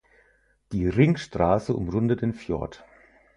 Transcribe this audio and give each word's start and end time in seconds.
Die 0.71 0.87
Ringstraße 0.89 1.75
umrundet 1.75 2.23
den 2.23 2.33
Fjord. 2.33 2.83